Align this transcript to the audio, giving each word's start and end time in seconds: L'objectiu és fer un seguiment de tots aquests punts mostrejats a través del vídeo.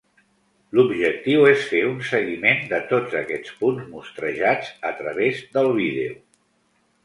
L'objectiu 0.77 1.45
és 1.49 1.65
fer 1.73 1.81
un 1.89 1.99
seguiment 2.13 2.65
de 2.73 2.81
tots 2.93 3.15
aquests 3.21 3.53
punts 3.61 3.87
mostrejats 3.93 4.75
a 4.93 4.97
través 5.05 5.47
del 5.59 5.75
vídeo. 5.81 6.21